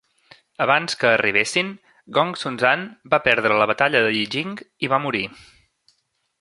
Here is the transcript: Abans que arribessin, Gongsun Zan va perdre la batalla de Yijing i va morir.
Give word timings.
Abans 0.63 0.95
que 1.01 1.09
arribessin, 1.17 1.69
Gongsun 2.17 2.57
Zan 2.63 2.87
va 3.15 3.21
perdre 3.29 3.61
la 3.63 3.71
batalla 3.75 4.03
de 4.07 4.11
Yijing 4.19 4.59
i 4.87 4.93
va 4.95 5.03
morir. 5.09 5.25